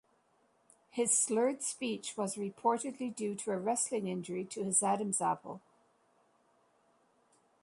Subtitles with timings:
[0.89, 5.61] His slurred speech was reportedly due to a wrestling injury to his Adam's apple.